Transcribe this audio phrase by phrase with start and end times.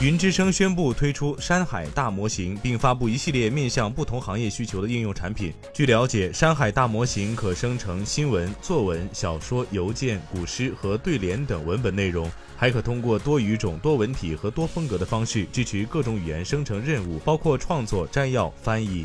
[0.00, 5.52] 云之声宣布推出山海大模型，并发布一系列面向不同行业需求的应用产品。
[5.74, 19.04] 据了解，山海大模型可生成新闻、作文、小说、邮件、古诗和对联等文本内容，还可通过多语种、多文体和多风格的方式支持各种语言生成任务，包括创作、摘要、翻译。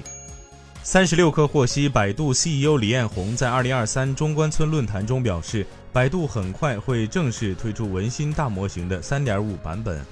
[0.84, 10.06] 三十六氪获悉，百度 CEO 李彦宏在二零二三中关村论坛中表示，百度很快会正式推出文心大模型的三点五版本。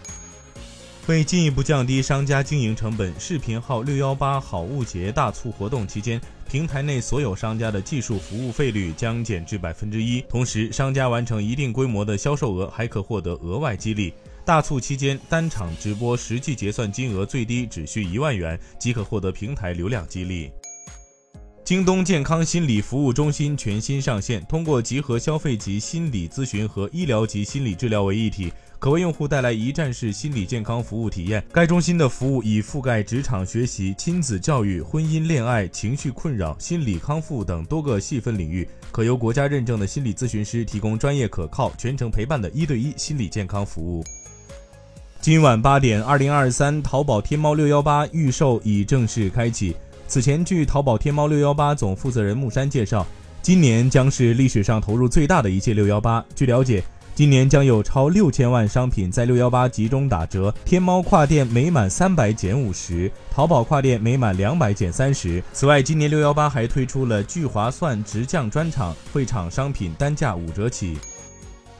[1.12, 10.22] 为进一步降低商家经营成本，视频号六幺八好物节大促活动期间，平台内所有商家的技术服务费率将减至百分之一。
[10.30, 14.14] 同时，商家完成一定规模的销售额还可获得额外激励。
[14.46, 20.50] 大促期间，单场直播实际结算金额最低只需一万元，即可获得平台流量激励。
[21.72, 28.52] 京东健康心理服务中心全新上线，通过集合消费级心理咨询和医疗级心理治疗为一体。
[28.78, 31.42] 可为用户带来一站式心理健康服务体验。
[31.50, 44.04] 该中心的服务已覆盖职场学习、亲子教育、婚姻恋爱、情绪困扰、心理康复等多个细分领域，可由国家认证的心理咨询师提供专业可靠、全程陪伴的一对一心理健康服务。
[45.22, 49.74] 今晚八点，二零二三淘宝天猫六幺八预售已正式开启。
[50.12, 53.08] 此前，据淘宝天猫六幺八总负责人木山介绍，
[53.42, 56.22] 今年将是历史上投入最大的一届六幺八。
[56.36, 56.84] 据了解。
[57.16, 65.42] 今年将有超六千万商品在六幺八集中打折，天猫跨店每满三百减五十，淘宝跨店每满两百减三十。
[65.54, 70.98] 此外，今年六幺八还推出了聚划算直降专场，会场商品单价五折起。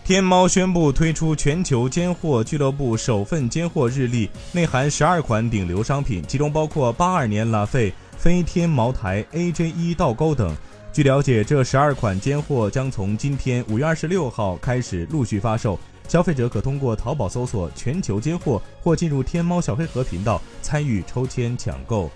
[0.06, 10.56] 天猫宣布推出全球尖货俱乐部首份尖货日历，内含十二款顶流商品，其中包括八二年拉菲、飞天茅台、AJ 一倒钩等。
[10.94, 22.12] 据了解，这十二款尖货将从今天五月二十六号开始陆续发售，消费者可通过淘宝搜索“全球尖货”或进入天猫小黑盒频道参与抽签抢购。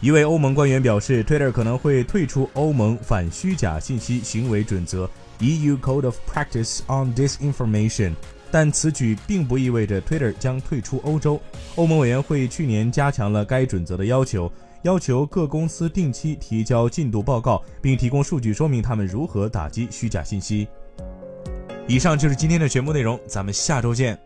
[0.00, 5.06] 一位欧盟官员表示，Twitter 可能会退出欧盟反虚假信息行为准则
[5.40, 8.14] （EU Code of Practice on Disinformation），
[8.50, 11.40] 但此举并不意味着 Twitter 将退出欧洲。
[11.76, 14.50] 欧盟委员会去年加强了该准则的要求。
[14.82, 20.66] 要求各公司定期提交进度报告，并提供数据说明他们如何打击虚假信息。
[21.86, 24.18] 以上就是今天的全部内容，咱们下周见。